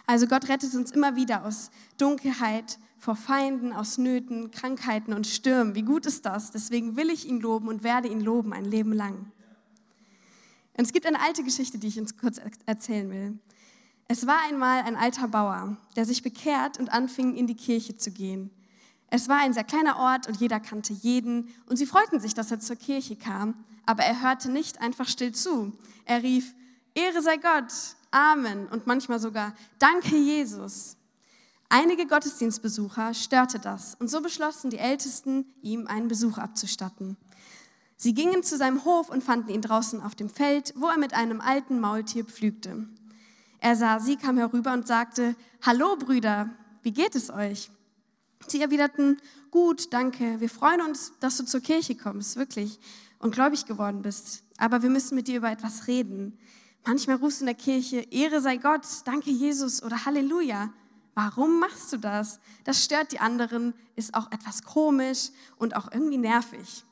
[0.07, 5.75] Also Gott rettet uns immer wieder aus Dunkelheit, vor Feinden, aus Nöten, Krankheiten und Stürmen.
[5.75, 6.51] Wie gut ist das?
[6.51, 9.32] Deswegen will ich ihn loben und werde ihn loben ein Leben lang.
[10.77, 13.39] Und es gibt eine alte Geschichte, die ich uns kurz erzählen will.
[14.07, 18.11] Es war einmal ein alter Bauer, der sich bekehrt und anfing, in die Kirche zu
[18.11, 18.49] gehen.
[19.09, 22.51] Es war ein sehr kleiner Ort und jeder kannte jeden und sie freuten sich, dass
[22.51, 25.71] er zur Kirche kam, aber er hörte nicht einfach still zu.
[26.05, 26.53] Er rief,
[26.95, 27.71] Ehre sei Gott,
[28.11, 30.97] Amen und manchmal sogar, Danke Jesus.
[31.69, 37.17] Einige Gottesdienstbesucher störte das und so beschlossen die Ältesten, ihm einen Besuch abzustatten.
[38.03, 41.13] Sie gingen zu seinem Hof und fanden ihn draußen auf dem Feld, wo er mit
[41.13, 42.85] einem alten Maultier pflügte.
[43.61, 46.49] Er sah sie, kam herüber und sagte, Hallo Brüder,
[46.81, 47.71] wie geht es euch?
[48.45, 52.77] Sie erwiderten, gut, danke, wir freuen uns, dass du zur Kirche kommst, wirklich,
[53.19, 54.43] und gläubig geworden bist.
[54.57, 56.37] Aber wir müssen mit dir über etwas reden.
[56.85, 60.73] Manchmal rufst du in der Kirche, Ehre sei Gott, danke Jesus oder Halleluja.
[61.15, 62.41] Warum machst du das?
[62.65, 66.83] Das stört die anderen, ist auch etwas komisch und auch irgendwie nervig.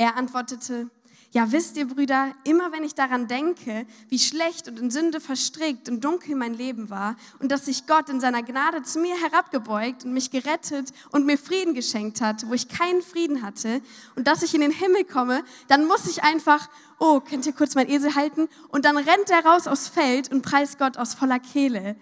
[0.00, 0.88] Er antwortete,
[1.32, 5.90] ja wisst ihr Brüder, immer wenn ich daran denke, wie schlecht und in Sünde verstrickt
[5.90, 10.06] und dunkel mein Leben war und dass sich Gott in seiner Gnade zu mir herabgebeugt
[10.06, 13.82] und mich gerettet und mir Frieden geschenkt hat, wo ich keinen Frieden hatte
[14.16, 17.74] und dass ich in den Himmel komme, dann muss ich einfach, oh, könnt ihr kurz
[17.74, 18.48] mein Esel halten?
[18.68, 21.94] Und dann rennt er raus aufs Feld und preist Gott aus voller Kehle.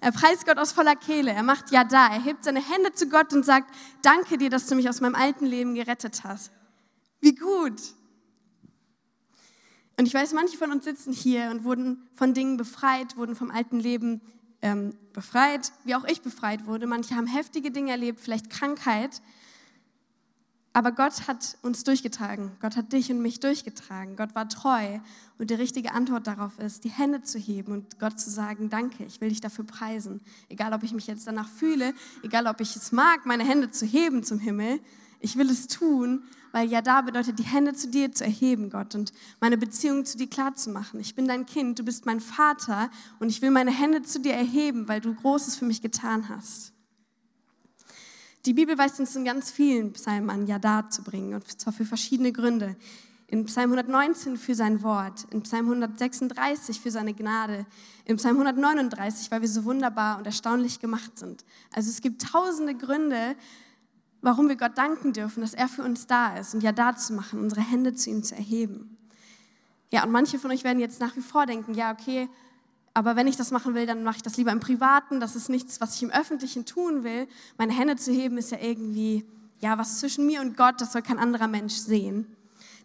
[0.00, 1.32] Er preist Gott aus voller Kehle.
[1.32, 2.06] Er macht ja da.
[2.06, 5.16] Er hebt seine Hände zu Gott und sagt, danke dir, dass du mich aus meinem
[5.16, 6.52] alten Leben gerettet hast.
[7.26, 7.82] Wie gut.
[9.96, 13.50] Und ich weiß, manche von uns sitzen hier und wurden von Dingen befreit, wurden vom
[13.50, 14.20] alten Leben
[14.62, 16.86] ähm, befreit, wie auch ich befreit wurde.
[16.86, 19.22] Manche haben heftige Dinge erlebt, vielleicht Krankheit.
[20.72, 22.52] Aber Gott hat uns durchgetragen.
[22.60, 24.14] Gott hat dich und mich durchgetragen.
[24.14, 25.00] Gott war treu.
[25.36, 29.04] Und die richtige Antwort darauf ist, die Hände zu heben und Gott zu sagen, danke,
[29.04, 30.20] ich will dich dafür preisen.
[30.48, 33.84] Egal, ob ich mich jetzt danach fühle, egal, ob ich es mag, meine Hände zu
[33.84, 34.78] heben zum Himmel.
[35.26, 38.94] Ich will es tun, weil ja da bedeutet, die Hände zu dir zu erheben, Gott,
[38.94, 41.00] und meine Beziehung zu dir klar zu machen.
[41.00, 44.34] Ich bin dein Kind, du bist mein Vater und ich will meine Hände zu dir
[44.34, 46.72] erheben, weil du Großes für mich getan hast.
[48.44, 51.72] Die Bibel weist uns in ganz vielen Psalmen an, ja da zu bringen, und zwar
[51.72, 52.76] für verschiedene Gründe.
[53.26, 57.66] In Psalm 119 für sein Wort, in Psalm 136 für seine Gnade,
[58.04, 61.44] in Psalm 139, weil wir so wunderbar und erstaunlich gemacht sind.
[61.72, 63.34] Also es gibt tausende Gründe,
[64.22, 67.12] warum wir Gott danken dürfen, dass er für uns da ist und ja da zu
[67.12, 68.96] machen, unsere Hände zu ihm zu erheben.
[69.90, 72.28] Ja, und manche von euch werden jetzt nach wie vor denken, ja, okay,
[72.96, 75.20] aber wenn ich das machen will, dann mache ich das lieber im Privaten.
[75.20, 77.28] Das ist nichts, was ich im Öffentlichen tun will.
[77.58, 79.24] Meine Hände zu heben ist ja irgendwie,
[79.60, 82.26] ja, was zwischen mir und Gott, das soll kein anderer Mensch sehen.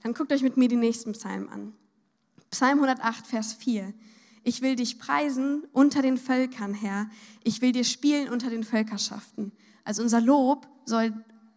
[0.03, 1.73] Dann guckt euch mit mir die nächsten Psalmen an.
[2.49, 3.93] Psalm 108, Vers 4.
[4.43, 7.09] Ich will dich preisen unter den Völkern, Herr.
[7.43, 9.53] Ich will dir spielen unter den Völkerschaften.
[9.85, 11.13] Also unser Lob soll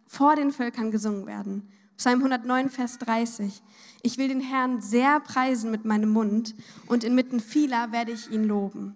[0.07, 1.67] vor den Völkern gesungen werden.
[1.97, 3.61] Psalm 109, Vers 30.
[4.01, 6.53] Ich will den Herrn sehr preisen mit meinem Mund
[6.87, 8.95] und inmitten vieler werde ich ihn loben.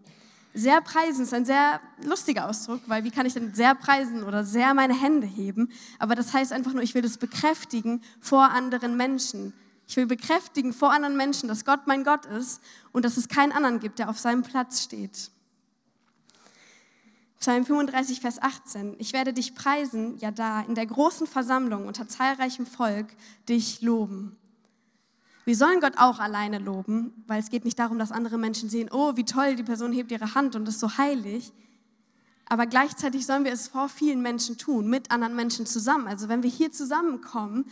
[0.53, 4.43] Sehr preisen ist ein sehr lustiger Ausdruck, weil wie kann ich denn sehr preisen oder
[4.43, 5.71] sehr meine Hände heben?
[5.99, 9.53] Aber das heißt einfach nur, ich will das bekräftigen vor anderen Menschen.
[9.87, 12.61] Ich will bekräftigen vor anderen Menschen, dass Gott mein Gott ist
[12.91, 15.31] und dass es keinen anderen gibt, der auf seinem Platz steht.
[17.39, 18.97] Psalm 35, Vers 18.
[18.97, 23.07] Ich werde dich preisen, ja da, in der großen Versammlung unter zahlreichem Volk
[23.47, 24.35] dich loben.
[25.45, 28.89] Wir sollen Gott auch alleine loben, weil es geht nicht darum, dass andere Menschen sehen,
[28.91, 31.53] oh, wie toll, die Person hebt ihre Hand und ist so heilig.
[32.45, 36.09] Aber gleichzeitig sollen wir es vor vielen Menschen tun, mit anderen Menschen zusammen.
[36.09, 37.71] Also wenn wir hier zusammenkommen,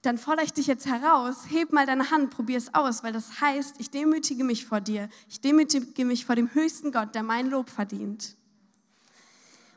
[0.00, 3.42] dann fordere ich dich jetzt heraus, heb mal deine Hand, probier es aus, weil das
[3.42, 7.50] heißt, ich demütige mich vor dir, ich demütige mich vor dem höchsten Gott, der mein
[7.50, 8.36] Lob verdient.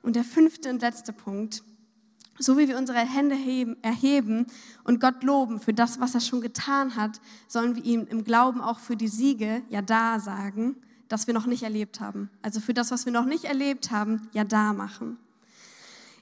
[0.04, 1.64] Und der fünfte und letzte Punkt,
[2.38, 4.48] so wie wir unsere Hände heben, erheben
[4.84, 8.62] und Gott loben für das, was er schon getan hat, sollen wir ihm im Glauben
[8.62, 10.76] auch für die Siege ja da sagen,
[11.08, 12.30] das wir noch nicht erlebt haben.
[12.42, 15.18] Also für das, was wir noch nicht erlebt haben, ja da machen.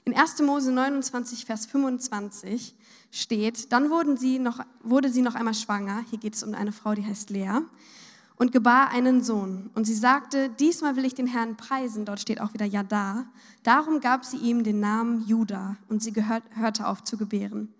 [0.04, 0.40] In 1.
[0.42, 2.74] Mose 29, Vers 25
[3.10, 6.04] steht, dann wurden sie noch, wurde sie noch einmal schwanger.
[6.10, 7.60] Hier geht es um eine Frau, die heißt Lea
[8.42, 9.70] und gebar einen Sohn.
[9.76, 12.04] Und sie sagte, diesmal will ich den Herrn preisen.
[12.04, 13.26] Dort steht auch wieder Ja da.
[13.62, 17.72] Darum gab sie ihm den Namen Judah und sie gehört, hörte auf zu gebären.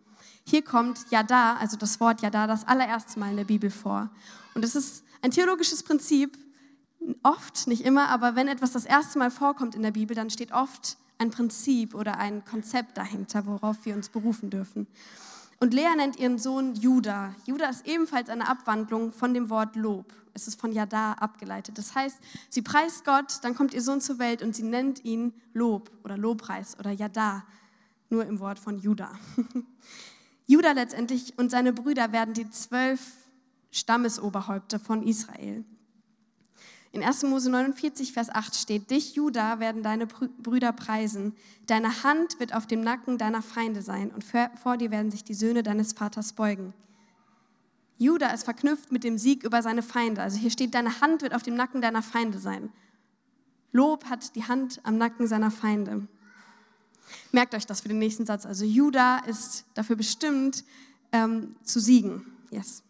[0.44, 3.70] Hier kommt Ja da, also das Wort Ja da, das allererste Mal in der Bibel
[3.70, 4.08] vor.
[4.54, 6.38] Und es ist ein theologisches Prinzip,
[7.24, 10.52] oft, nicht immer, aber wenn etwas das erste Mal vorkommt in der Bibel, dann steht
[10.52, 14.86] oft ein Prinzip oder ein Konzept dahinter, worauf wir uns berufen dürfen.
[15.62, 17.36] Und Lea nennt ihren Sohn Judah.
[17.46, 20.12] Judah ist ebenfalls eine Abwandlung von dem Wort Lob.
[20.34, 21.78] Es ist von Yada abgeleitet.
[21.78, 25.32] Das heißt, sie preist Gott, dann kommt ihr Sohn zur Welt und sie nennt ihn
[25.52, 27.44] Lob oder Lobpreis oder Yada,
[28.10, 29.12] nur im Wort von Judah.
[30.48, 33.00] Judah letztendlich und seine Brüder werden die zwölf
[33.70, 35.64] Stammesoberhäupter von Israel.
[36.92, 37.22] In 1.
[37.22, 41.34] Mose 49, Vers 8 steht, dich, Judah, werden deine Brüder preisen.
[41.66, 45.32] Deine Hand wird auf dem Nacken deiner Feinde sein und vor dir werden sich die
[45.32, 46.74] Söhne deines Vaters beugen.
[47.96, 50.22] Judah ist verknüpft mit dem Sieg über seine Feinde.
[50.22, 52.70] Also hier steht, deine Hand wird auf dem Nacken deiner Feinde sein.
[53.72, 56.06] Lob hat die Hand am Nacken seiner Feinde.
[57.30, 58.44] Merkt euch das für den nächsten Satz.
[58.44, 60.64] Also Judah ist dafür bestimmt,
[61.10, 62.26] ähm, zu siegen.
[62.50, 62.82] Yes.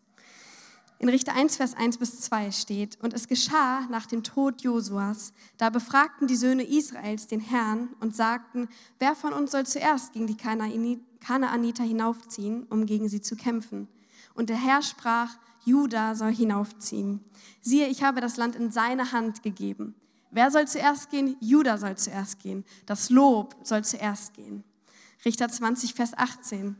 [1.02, 5.32] In Richter 1, Vers 1 bis 2 steht, und es geschah nach dem Tod Josuas,
[5.56, 8.68] da befragten die Söhne Israels den Herrn und sagten,
[9.00, 13.88] wer von uns soll zuerst gegen die Kanaaniter hinaufziehen, um gegen sie zu kämpfen?
[14.34, 15.34] Und der Herr sprach,
[15.64, 17.18] Juda soll hinaufziehen.
[17.62, 19.96] Siehe, ich habe das Land in seine Hand gegeben.
[20.30, 21.36] Wer soll zuerst gehen?
[21.40, 22.64] Juda soll zuerst gehen.
[22.86, 24.62] Das Lob soll zuerst gehen.
[25.24, 26.76] Richter 20, Vers 18.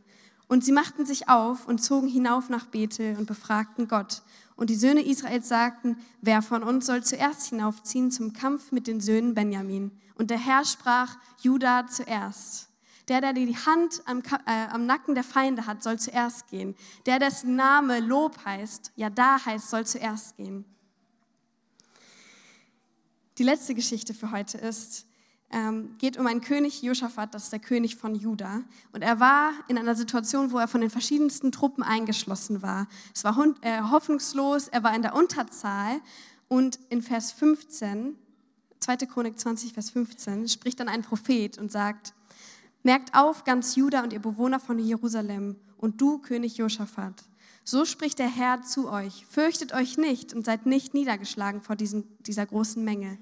[0.52, 4.20] Und sie machten sich auf und zogen hinauf nach Bethel und befragten Gott.
[4.54, 9.00] Und die Söhne Israels sagten, wer von uns soll zuerst hinaufziehen zum Kampf mit den
[9.00, 9.92] Söhnen Benjamin?
[10.14, 12.68] Und der Herr sprach, Judah zuerst.
[13.08, 16.74] Der, der die Hand am, äh, am, Nacken der Feinde hat, soll zuerst gehen.
[17.06, 20.66] Der, dessen Name Lob heißt, ja da heißt, soll zuerst gehen.
[23.38, 25.06] Die letzte Geschichte für heute ist,
[25.52, 28.62] ähm, geht um einen König, Josaphat, das ist der König von Juda.
[28.92, 32.88] Und er war in einer Situation, wo er von den verschiedensten Truppen eingeschlossen war.
[33.14, 36.00] Es war äh, hoffnungslos, er war in der Unterzahl.
[36.48, 38.16] Und in Vers 15,
[38.80, 38.96] 2.
[39.06, 42.14] Chronik 20, Vers 15, spricht dann ein Prophet und sagt,
[42.84, 47.14] Merkt auf, ganz Juda und ihr Bewohner von Jerusalem und du, König Josaphat.
[47.64, 49.24] So spricht der Herr zu euch.
[49.26, 53.18] Fürchtet euch nicht und seid nicht niedergeschlagen vor diesen, dieser großen Menge.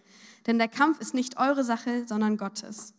[0.47, 2.95] Denn der Kampf ist nicht eure Sache, sondern Gottes.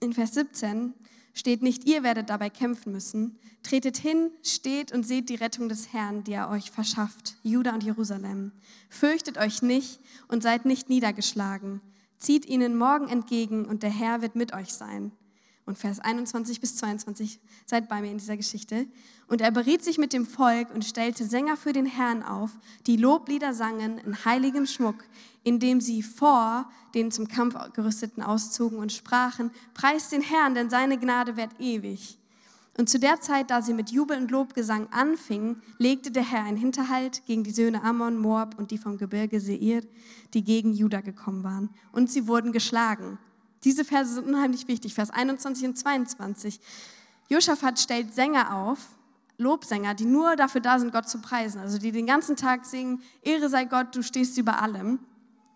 [0.00, 0.94] In Vers 17
[1.34, 3.38] steht nicht, ihr werdet dabei kämpfen müssen.
[3.64, 7.82] Tretet hin, steht und seht die Rettung des Herrn, die er euch verschafft, Juda und
[7.82, 8.52] Jerusalem.
[8.88, 11.80] Fürchtet euch nicht und seid nicht niedergeschlagen.
[12.18, 15.10] Zieht ihnen morgen entgegen und der Herr wird mit euch sein
[15.66, 18.86] und Vers 21 bis 22, seid bei mir in dieser Geschichte.
[19.26, 22.96] Und er beriet sich mit dem Volk und stellte Sänger für den Herrn auf, die
[22.96, 25.04] Loblieder sangen in heiligem Schmuck,
[25.42, 30.98] indem sie vor den zum Kampf gerüsteten auszogen und sprachen, preist den Herrn, denn seine
[30.98, 32.18] Gnade währt ewig.
[32.78, 36.58] Und zu der Zeit, da sie mit Jubel und Lobgesang anfingen, legte der Herr einen
[36.58, 39.82] Hinterhalt gegen die Söhne Ammon, Moab und die vom Gebirge Seir,
[40.34, 41.70] die gegen Juda gekommen waren.
[41.92, 43.18] Und sie wurden geschlagen.
[43.66, 46.60] Diese Verse sind unheimlich wichtig, Vers 21 und 22.
[47.28, 48.78] Josaphat stellt Sänger auf,
[49.38, 53.02] Lobsänger, die nur dafür da sind, Gott zu preisen, also die den ganzen Tag singen,
[53.22, 55.00] Ehre sei Gott, du stehst über allem.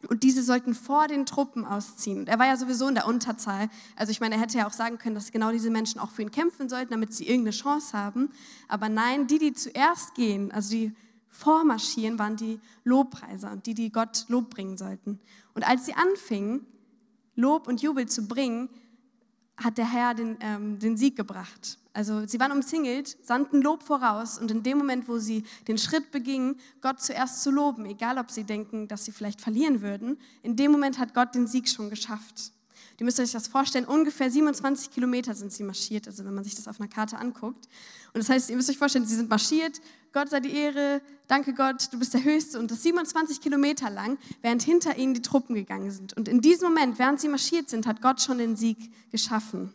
[0.09, 2.19] Und diese sollten vor den Truppen ausziehen.
[2.19, 3.71] Und er war ja sowieso in der Unterzahl.
[3.95, 6.23] Also ich meine, er hätte ja auch sagen können, dass genau diese Menschen auch für
[6.23, 8.31] ihn kämpfen sollten, damit sie irgendeine Chance haben.
[8.67, 10.93] Aber nein, die, die zuerst gehen, also die
[11.29, 15.21] vormarschieren, waren die Lobpreiser und die, die Gott Lob bringen sollten.
[15.55, 16.67] Und als sie anfingen,
[17.41, 18.69] Lob und Jubel zu bringen,
[19.57, 21.79] hat der Herr den, ähm, den Sieg gebracht.
[21.93, 26.11] Also sie waren umzingelt, sandten Lob voraus und in dem Moment, wo sie den Schritt
[26.13, 30.57] begingen, Gott zuerst zu loben, egal ob sie denken, dass sie vielleicht verlieren würden, in
[30.57, 32.53] dem Moment hat Gott den Sieg schon geschafft.
[33.01, 36.55] Ihr müsst euch das vorstellen, ungefähr 27 Kilometer sind sie marschiert, also wenn man sich
[36.55, 37.67] das auf einer Karte anguckt.
[38.13, 39.81] Und das heißt, ihr müsst euch vorstellen, sie sind marschiert,
[40.13, 42.59] Gott sei die Ehre, danke Gott, du bist der Höchste.
[42.59, 46.15] Und das 27 Kilometer lang, während hinter ihnen die Truppen gegangen sind.
[46.15, 48.77] Und in diesem Moment, während sie marschiert sind, hat Gott schon den Sieg
[49.11, 49.73] geschaffen.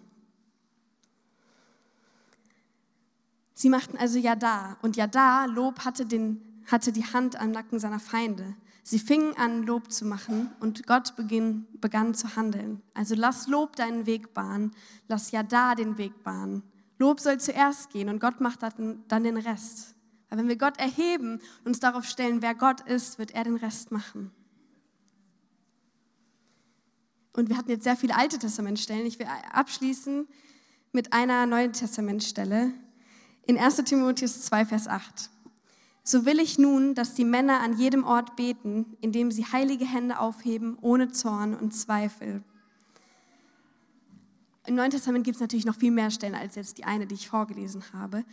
[3.56, 4.78] Sie machten also ja da.
[4.84, 8.54] Und ja da, Lob hatte, den, hatte die Hand am Nacken seiner Feinde.
[8.88, 12.84] Sie fingen an, Lob zu machen und Gott beginn, begann zu handeln.
[12.94, 14.76] Also lass Lob deinen Weg bahnen,
[15.08, 16.62] lass ja da den Weg bahnen.
[17.00, 19.96] Lob soll zuerst gehen und Gott macht dann den Rest.
[20.30, 23.56] Weil wenn wir Gott erheben und uns darauf stellen, wer Gott ist, wird er den
[23.56, 24.30] Rest machen.
[27.34, 29.08] Und wir hatten jetzt sehr viele Alte Testamentstellen.
[29.08, 30.28] Ich will abschließen
[30.92, 32.72] mit einer Neuen Testamentstelle
[33.48, 35.32] in 1 Timotheus 2, Vers 8.
[36.08, 40.20] So will ich nun, dass die Männer an jedem Ort beten, indem sie heilige Hände
[40.20, 42.44] aufheben, ohne Zorn und Zweifel.
[44.68, 47.16] Im Neuen Testament gibt es natürlich noch viel mehr Stellen als jetzt die eine, die
[47.16, 48.24] ich vorgelesen habe.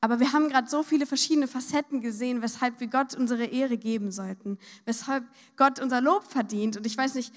[0.00, 4.12] Aber wir haben gerade so viele verschiedene Facetten gesehen, weshalb wir Gott unsere Ehre geben
[4.12, 5.24] sollten, weshalb
[5.56, 6.76] Gott unser Lob verdient.
[6.76, 7.34] Und ich weiß nicht,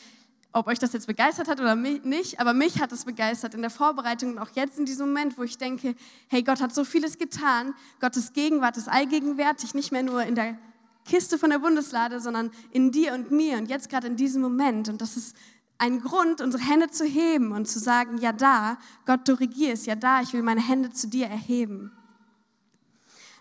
[0.54, 3.72] ob euch das jetzt begeistert hat oder nicht, aber mich hat es begeistert in der
[3.72, 5.96] Vorbereitung und auch jetzt in diesem Moment, wo ich denke,
[6.28, 10.58] hey, Gott hat so vieles getan, Gottes Gegenwart ist allgegenwärtig, nicht mehr nur in der
[11.06, 14.88] Kiste von der Bundeslade, sondern in dir und mir und jetzt gerade in diesem Moment.
[14.90, 15.36] Und das ist
[15.80, 19.96] ein Grund, unsere Hände zu heben und zu sagen, ja da, Gott, du regierst, ja
[19.96, 21.92] da, ich will meine Hände zu dir erheben.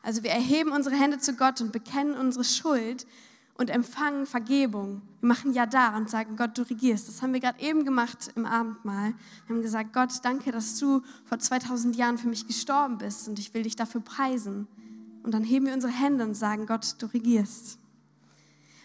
[0.02, 3.06] Also wir erheben unsere Hände zu Gott und bekennen unsere Schuld
[3.54, 5.02] und empfangen Vergebung.
[5.20, 7.08] Wir machen ja da und sagen, Gott, du regierst.
[7.08, 9.14] Das haben wir gerade eben gemacht im Abendmahl.
[9.46, 13.38] Wir haben gesagt, Gott, danke, dass du vor 2000 Jahren für mich gestorben bist und
[13.38, 14.66] ich will dich dafür preisen.
[15.22, 17.78] Und dann heben wir unsere Hände und sagen, Gott, du regierst.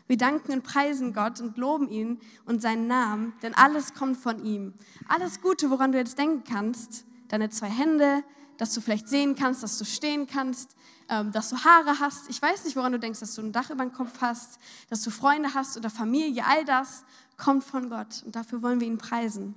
[0.08, 4.43] Wir danken und preisen Gott und loben ihn und seinen Namen, denn alles kommt von
[4.45, 4.73] ihm.
[5.08, 8.23] Alles Gute, woran du jetzt denken kannst, deine zwei Hände,
[8.58, 10.76] dass du vielleicht sehen kannst, dass du stehen kannst,
[11.07, 12.29] dass du Haare hast.
[12.29, 15.01] Ich weiß nicht, woran du denkst, dass du ein Dach über dem Kopf hast, dass
[15.03, 16.43] du Freunde hast oder Familie.
[16.45, 17.05] All das
[17.37, 19.55] kommt von Gott und dafür wollen wir ihn preisen.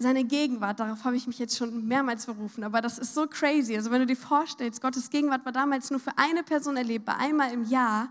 [0.00, 3.76] Seine Gegenwart, darauf habe ich mich jetzt schon mehrmals berufen, aber das ist so crazy.
[3.76, 7.52] Also wenn du dir vorstellst, Gottes Gegenwart war damals nur für eine Person erlebbar, einmal
[7.52, 8.08] im Jahr,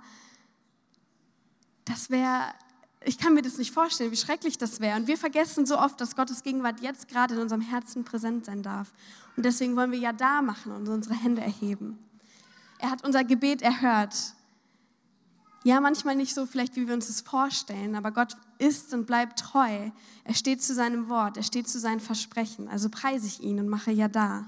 [1.85, 2.53] das wäre
[3.03, 4.97] ich kann mir das nicht vorstellen, wie schrecklich das wäre.
[4.97, 8.63] Und wir vergessen so oft, dass Gottes Gegenwart jetzt gerade in unserem Herzen präsent sein
[8.63, 8.91] darf.
[9.36, 11.99] Und deswegen wollen wir ja da machen und unsere Hände erheben.
[12.79, 14.15] Er hat unser Gebet erhört.
[15.63, 19.39] Ja, manchmal nicht so vielleicht, wie wir uns das vorstellen, aber Gott ist und bleibt
[19.39, 19.89] treu.
[20.23, 22.67] Er steht zu seinem Wort, er steht zu seinen Versprechen.
[22.67, 24.45] Also preise ich ihn und mache ja da.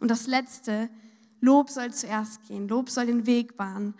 [0.00, 0.90] Und das Letzte,
[1.40, 2.68] Lob soll zuerst gehen.
[2.68, 3.94] Lob soll den Weg bahnen.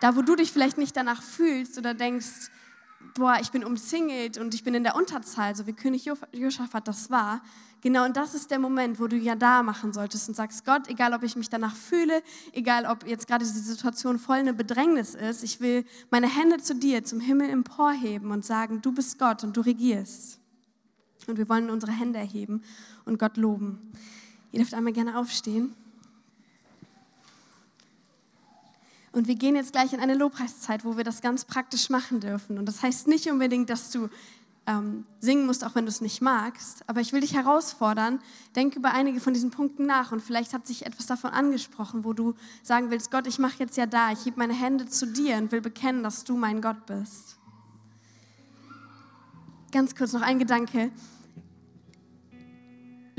[0.00, 2.50] Da, wo du dich vielleicht nicht danach fühlst oder denkst,
[3.14, 7.10] boah, ich bin umzingelt und ich bin in der Unterzahl, so wie König Josaphat das
[7.10, 7.42] war.
[7.82, 10.88] Genau, und das ist der Moment, wo du ja da machen solltest und sagst, Gott,
[10.88, 15.14] egal ob ich mich danach fühle, egal ob jetzt gerade diese Situation voll eine Bedrängnis
[15.14, 19.44] ist, ich will meine Hände zu dir, zum Himmel emporheben und sagen, du bist Gott
[19.44, 20.38] und du regierst.
[21.26, 22.62] Und wir wollen unsere Hände erheben
[23.06, 23.92] und Gott loben.
[24.52, 25.74] Ihr dürft einmal gerne aufstehen.
[29.12, 32.58] Und wir gehen jetzt gleich in eine Lobpreiszeit, wo wir das ganz praktisch machen dürfen.
[32.58, 34.08] Und das heißt nicht unbedingt, dass du
[34.66, 36.84] ähm, singen musst, auch wenn du es nicht magst.
[36.86, 38.20] Aber ich will dich herausfordern,
[38.54, 40.12] denk über einige von diesen Punkten nach.
[40.12, 43.76] Und vielleicht hat sich etwas davon angesprochen, wo du sagen willst, Gott, ich mache jetzt
[43.76, 46.86] ja da, ich hebe meine Hände zu dir und will bekennen, dass du mein Gott
[46.86, 47.36] bist.
[49.72, 50.90] Ganz kurz noch ein Gedanke.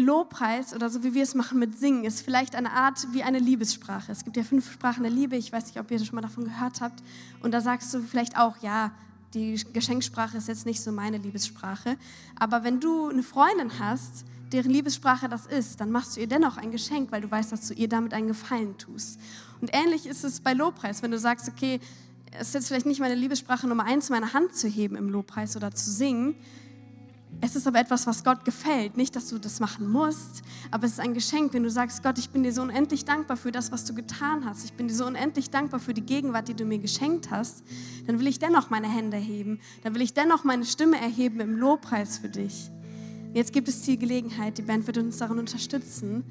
[0.02, 3.40] Lobpreis oder so wie wir es machen mit Singen ist vielleicht eine Art wie eine
[3.40, 4.12] Liebessprache.
[4.12, 5.36] Es gibt ja fünf Sprachen der Liebe.
[5.36, 7.02] Ich weiß nicht, ob ihr schon mal davon gehört habt.
[7.42, 8.92] Und da sagst du vielleicht auch, ja,
[9.34, 11.98] die Geschenksprache ist jetzt nicht so meine Liebessprache.
[12.38, 16.58] Aber wenn du eine Freundin hast, deren Liebessprache das ist, dann machst du ihr dennoch
[16.58, 19.20] ein Geschenk, weil du weißt, dass du ihr damit einen Gefallen tust.
[19.62, 21.80] Und ähnlich ist es bei Lobpreis, wenn du sagst, okay,
[22.32, 25.56] es ist jetzt vielleicht nicht meine Liebessprache Nummer eins, meine Hand zu heben im Lobpreis
[25.56, 26.36] oder zu singen,
[27.44, 28.98] es ist aber etwas, was Gott gefällt.
[28.98, 32.20] Nicht, dass du das machen musst, aber es ist ein Geschenk, wenn du sagst, Gott,
[32.20, 34.64] ich bin dir so unendlich dankbar für das, was du getan hast.
[34.64, 37.64] Ich bin dir so unendlich dankbar für die Gegenwart, die du mir geschenkt hast.
[38.06, 39.60] Dann will ich dennoch meine Hände heben.
[39.84, 42.70] Dann will ich dennoch meine Stimme erheben im Lobpreis für dich.
[43.34, 46.24] Jetzt gibt es die Gelegenheit, die Band wird uns darin unterstützen.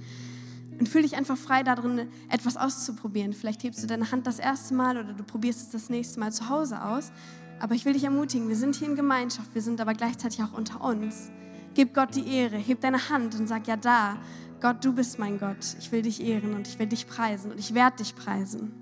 [0.79, 3.33] Und fühl dich einfach frei darin, etwas auszuprobieren.
[3.33, 6.33] Vielleicht hebst du deine Hand das erste Mal oder du probierst es das nächste Mal
[6.33, 7.11] zu Hause aus.
[7.61, 10.53] Aber ich will dich ermutigen, wir sind hier in Gemeinschaft, wir sind aber gleichzeitig auch
[10.53, 11.31] unter uns.
[11.75, 14.17] Gib Gott die Ehre, heb deine Hand und sag ja da,
[14.61, 15.77] Gott, du bist mein Gott.
[15.79, 18.73] Ich will dich ehren und ich will dich preisen und ich werde dich preisen.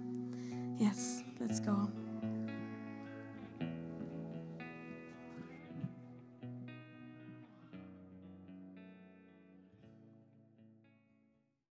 [0.78, 1.88] Yes, let's go.